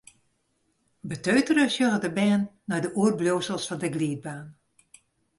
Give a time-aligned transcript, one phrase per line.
[1.09, 4.45] Beteutere sjogge de bern nei de oerbliuwsels fan de glydbaan.